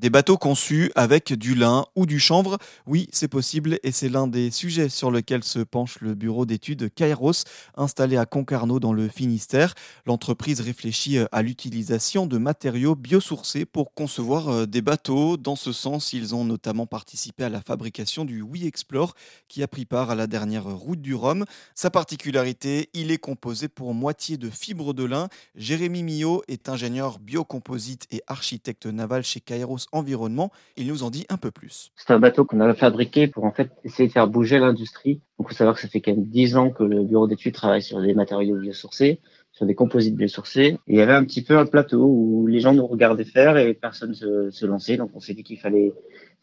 Des 0.00 0.08
bateaux 0.08 0.38
conçus 0.38 0.90
avec 0.94 1.34
du 1.34 1.54
lin 1.54 1.84
ou 1.94 2.06
du 2.06 2.20
chanvre, 2.20 2.56
oui, 2.86 3.10
c'est 3.12 3.28
possible 3.28 3.78
et 3.82 3.92
c'est 3.92 4.08
l'un 4.08 4.28
des 4.28 4.50
sujets 4.50 4.88
sur 4.88 5.10
lesquels 5.10 5.44
se 5.44 5.58
penche 5.58 6.00
le 6.00 6.14
bureau 6.14 6.46
d'études 6.46 6.88
Kairos, 6.94 7.44
installé 7.76 8.16
à 8.16 8.24
Concarneau 8.24 8.80
dans 8.80 8.94
le 8.94 9.08
Finistère. 9.08 9.74
L'entreprise 10.06 10.62
réfléchit 10.62 11.18
à 11.30 11.42
l'utilisation 11.42 12.26
de 12.26 12.38
matériaux 12.38 12.94
biosourcés 12.94 13.66
pour 13.66 13.92
concevoir 13.92 14.48
euh, 14.48 14.64
des 14.64 14.80
bateaux. 14.80 15.36
Dans 15.36 15.54
ce 15.54 15.70
sens, 15.70 16.14
ils 16.14 16.34
ont 16.34 16.46
notamment 16.46 16.86
participé 16.86 17.44
à 17.44 17.50
la 17.50 17.60
fabrication 17.60 18.24
du 18.24 18.40
We 18.40 18.64
Explore 18.64 19.14
qui 19.48 19.62
a 19.62 19.68
pris 19.68 19.84
part 19.84 20.08
à 20.08 20.14
la 20.14 20.26
dernière 20.26 20.64
route 20.64 21.02
du 21.02 21.14
Rhum. 21.14 21.44
Sa 21.74 21.90
particularité, 21.90 22.88
il 22.94 23.10
est 23.10 23.18
composé 23.18 23.68
pour 23.68 23.92
moitié 23.92 24.38
de 24.38 24.48
fibres 24.48 24.94
de 24.94 25.04
lin. 25.04 25.28
Jérémy 25.56 26.02
Millot 26.02 26.42
est 26.48 26.70
ingénieur 26.70 27.18
biocomposite 27.18 28.06
et 28.10 28.22
architecte 28.28 28.86
naval 28.86 29.24
chez 29.24 29.40
Kairos 29.40 29.89
environnement. 29.92 30.50
Il 30.76 30.86
nous 30.86 31.02
en 31.02 31.10
dit 31.10 31.26
un 31.28 31.36
peu 31.36 31.50
plus. 31.50 31.92
C'est 31.96 32.12
un 32.12 32.18
bateau 32.18 32.44
qu'on 32.44 32.60
a 32.60 32.74
fabriqué 32.74 33.26
pour 33.26 33.44
en 33.44 33.52
fait 33.52 33.70
essayer 33.84 34.08
de 34.08 34.12
faire 34.12 34.28
bouger 34.28 34.58
l'industrie. 34.58 35.20
Il 35.38 35.46
faut 35.46 35.54
savoir 35.54 35.74
que 35.74 35.80
ça 35.80 35.88
fait 35.88 36.00
quand 36.00 36.12
même 36.12 36.26
dix 36.26 36.56
ans 36.56 36.70
que 36.70 36.82
le 36.82 37.02
bureau 37.02 37.26
d'études 37.26 37.54
travaille 37.54 37.82
sur 37.82 38.00
des 38.00 38.14
matériaux 38.14 38.56
biosourcés, 38.56 39.20
sur 39.60 39.66
des 39.66 39.74
composites 39.74 40.16
biosourcés. 40.16 40.78
Et 40.86 40.94
il 40.94 40.96
y 40.96 41.02
avait 41.02 41.12
un 41.12 41.22
petit 41.22 41.42
peu 41.42 41.58
un 41.58 41.66
plateau 41.66 42.02
où 42.02 42.46
les 42.46 42.60
gens 42.60 42.72
nous 42.72 42.86
regardaient 42.86 43.24
faire 43.24 43.58
et 43.58 43.74
personne 43.74 44.14
se, 44.14 44.50
se 44.50 44.64
lançait. 44.64 44.96
Donc, 44.96 45.10
on 45.12 45.20
s'est 45.20 45.34
dit 45.34 45.42
qu'il 45.42 45.58
fallait 45.58 45.92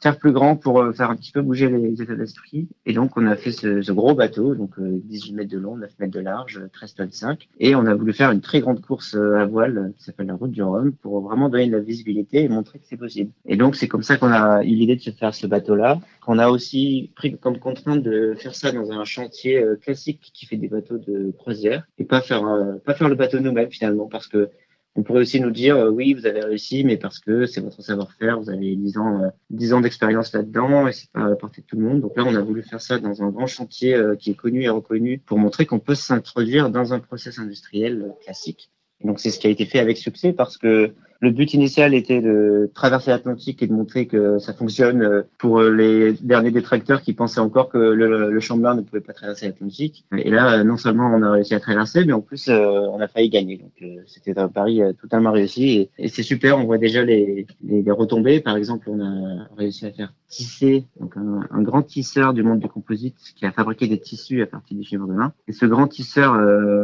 faire 0.00 0.18
plus 0.18 0.32
grand 0.32 0.56
pour 0.56 0.80
euh, 0.80 0.92
faire 0.92 1.10
un 1.10 1.16
petit 1.16 1.32
peu 1.32 1.40
bouger 1.40 1.70
les 1.70 2.02
états 2.02 2.14
d'esprit. 2.14 2.68
Et 2.84 2.92
donc, 2.92 3.16
on 3.16 3.26
a 3.26 3.36
fait 3.36 3.52
ce, 3.52 3.90
gros 3.92 4.14
bateau, 4.14 4.54
donc 4.54 4.78
18 4.78 5.32
euh, 5.32 5.36
mètres 5.36 5.50
de 5.50 5.58
long, 5.58 5.76
9 5.76 5.90
mètres 5.98 6.12
de 6.12 6.20
large, 6.20 6.60
13 6.72 6.94
tonnes 6.94 7.10
5. 7.10 7.48
Et 7.58 7.74
on 7.74 7.86
a 7.86 7.94
voulu 7.94 8.12
faire 8.12 8.30
une 8.30 8.42
très 8.42 8.60
grande 8.60 8.80
course 8.82 9.14
euh, 9.14 9.38
à 9.38 9.46
voile 9.46 9.92
qui 9.96 10.04
s'appelle 10.04 10.26
la 10.26 10.34
route 10.34 10.50
du 10.50 10.62
Rhum 10.62 10.92
pour 10.92 11.20
vraiment 11.22 11.48
donner 11.48 11.68
de 11.68 11.72
la 11.72 11.80
visibilité 11.80 12.42
et 12.42 12.48
montrer 12.48 12.78
que 12.78 12.84
c'est 12.86 12.96
possible. 12.96 13.30
Et 13.46 13.56
donc, 13.56 13.76
c'est 13.76 13.88
comme 13.88 14.02
ça 14.02 14.16
qu'on 14.16 14.30
a 14.30 14.62
eu 14.62 14.74
l'idée 14.74 14.96
de 14.96 15.00
se 15.00 15.10
faire 15.10 15.34
ce 15.34 15.46
bateau-là. 15.46 16.00
Qu'on 16.26 16.38
a 16.38 16.48
aussi 16.48 17.12
pris 17.16 17.38
comme 17.38 17.58
contrainte 17.58 18.02
de 18.02 18.34
faire 18.34 18.54
ça 18.54 18.72
dans 18.72 18.92
un 18.92 19.04
chantier 19.04 19.64
classique 19.80 20.30
qui 20.34 20.44
fait 20.44 20.56
des 20.56 20.68
bateaux 20.68 20.98
de 20.98 21.32
croisière 21.38 21.86
et 21.98 22.04
pas 22.04 22.20
faire, 22.20 22.42
pas 22.84 22.94
faire 22.94 23.08
le 23.08 23.14
bateau 23.14 23.38
nous-mêmes 23.40 23.70
finalement 23.70 24.06
parce 24.08 24.26
que 24.26 24.50
on 24.96 25.02
pourrait 25.02 25.20
aussi 25.20 25.40
nous 25.40 25.50
dire 25.50 25.76
euh, 25.76 25.90
oui, 25.90 26.14
vous 26.14 26.26
avez 26.26 26.40
réussi, 26.40 26.82
mais 26.82 26.96
parce 26.96 27.18
que 27.18 27.46
c'est 27.46 27.60
votre 27.60 27.82
savoir-faire, 27.82 28.40
vous 28.40 28.50
avez 28.50 28.74
10 28.74 28.98
ans, 28.98 29.22
euh, 29.22 29.28
10 29.50 29.74
ans 29.74 29.80
d'expérience 29.80 30.32
là-dedans 30.32 30.88
et 30.88 30.92
c'est 30.92 31.10
pas 31.12 31.24
à 31.24 31.28
la 31.28 31.36
portée 31.36 31.60
de 31.60 31.66
tout 31.66 31.76
le 31.76 31.82
monde. 31.82 32.00
Donc 32.00 32.16
là, 32.16 32.24
on 32.26 32.34
a 32.34 32.40
voulu 32.40 32.62
faire 32.62 32.80
ça 32.80 32.98
dans 32.98 33.22
un 33.22 33.28
grand 33.28 33.46
chantier 33.46 33.94
euh, 33.94 34.16
qui 34.16 34.30
est 34.30 34.34
connu 34.34 34.62
et 34.62 34.68
reconnu 34.68 35.18
pour 35.18 35.38
montrer 35.38 35.66
qu'on 35.66 35.78
peut 35.78 35.94
s'introduire 35.94 36.70
dans 36.70 36.94
un 36.94 37.00
process 37.00 37.38
industriel 37.38 38.02
euh, 38.02 38.24
classique. 38.24 38.70
Et 39.00 39.06
donc 39.06 39.20
c'est 39.20 39.30
ce 39.30 39.38
qui 39.38 39.46
a 39.46 39.50
été 39.50 39.66
fait 39.66 39.78
avec 39.78 39.98
succès 39.98 40.32
parce 40.32 40.56
que 40.56 40.94
le 41.20 41.30
but 41.30 41.54
initial 41.54 41.94
était 41.94 42.20
de 42.20 42.70
traverser 42.74 43.10
l'Atlantique 43.10 43.62
et 43.62 43.66
de 43.66 43.72
montrer 43.72 44.06
que 44.06 44.38
ça 44.38 44.52
fonctionne 44.52 45.02
euh, 45.02 45.22
pour 45.38 45.62
les 45.62 46.12
derniers 46.12 46.50
détracteurs 46.50 47.02
qui 47.02 47.12
pensaient 47.12 47.40
encore 47.40 47.68
que 47.68 47.78
le, 47.78 48.30
le 48.30 48.74
ne 48.74 48.80
pouvait 48.82 49.00
pas 49.00 49.12
traverser 49.12 49.46
l'Atlantique. 49.46 50.04
Et 50.16 50.30
là, 50.30 50.62
non 50.64 50.76
seulement 50.76 51.06
on 51.14 51.22
a 51.22 51.32
réussi 51.32 51.54
à 51.54 51.60
traverser, 51.60 52.04
mais 52.04 52.12
en 52.12 52.20
plus 52.20 52.48
euh, 52.48 52.86
on 52.92 53.00
a 53.00 53.08
failli 53.08 53.28
gagner. 53.30 53.56
Donc 53.56 53.72
euh, 53.82 54.02
c'était 54.06 54.38
un 54.38 54.48
pari 54.48 54.80
totalement 55.00 55.32
réussi 55.32 55.88
et, 55.98 56.08
c'est 56.08 56.22
super. 56.22 56.58
On 56.58 56.64
voit 56.64 56.78
déjà 56.78 57.02
les, 57.02 57.46
les, 57.62 57.82
les, 57.82 57.90
retombées. 57.90 58.40
Par 58.40 58.56
exemple, 58.56 58.88
on 58.88 59.00
a 59.00 59.48
réussi 59.56 59.86
à 59.86 59.92
faire 59.92 60.12
tisser 60.28 60.86
donc 61.00 61.16
un, 61.16 61.62
grand 61.62 61.82
tisseur 61.82 62.34
du 62.34 62.42
monde 62.42 62.60
du 62.60 62.68
composite 62.68 63.16
qui 63.36 63.46
a 63.46 63.52
fabriqué 63.52 63.88
des 63.88 64.00
tissus 64.00 64.42
à 64.42 64.46
partir 64.46 64.76
des 64.76 64.84
fibres 64.84 65.06
de 65.06 65.14
lin. 65.14 65.32
Et 65.48 65.52
ce 65.52 65.66
grand 65.66 65.88
tisseur, 65.88 66.34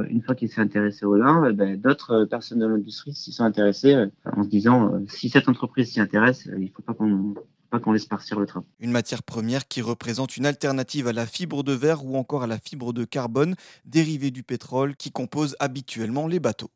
une 0.08 0.22
fois 0.22 0.34
qu'il 0.34 0.48
s'est 0.48 0.60
intéressé 0.60 1.04
au 1.04 1.16
lin, 1.16 1.52
ben, 1.52 1.80
d'autres 1.80 2.24
personnes 2.24 2.60
de 2.60 2.66
l'industrie 2.66 3.14
s'y 3.14 3.32
sont 3.32 3.44
intéressées 3.44 4.06
en 4.24 4.42
se 4.42 4.48
disant 4.48 4.92
euh, 4.92 5.04
si 5.08 5.28
cette 5.28 5.48
entreprise 5.48 5.92
s'y 5.92 6.00
intéresse, 6.00 6.46
euh, 6.48 6.56
il 6.58 6.64
ne 6.64 6.68
faut 6.68 6.82
pas 6.82 6.94
qu'on 7.78 7.92
laisse 7.92 8.06
partir 8.06 8.38
le 8.38 8.46
train. 8.46 8.64
Une 8.80 8.90
matière 8.90 9.22
première 9.22 9.66
qui 9.66 9.82
représente 9.82 10.36
une 10.36 10.46
alternative 10.46 11.08
à 11.08 11.12
la 11.12 11.26
fibre 11.26 11.62
de 11.62 11.72
verre 11.72 12.04
ou 12.04 12.16
encore 12.16 12.42
à 12.42 12.46
la 12.46 12.58
fibre 12.58 12.92
de 12.92 13.04
carbone 13.04 13.54
dérivée 13.84 14.30
du 14.30 14.42
pétrole 14.42 14.97
qui 14.97 15.10
compose 15.10 15.56
habituellement 15.58 16.26
les 16.26 16.41
bateaux. 16.41 16.70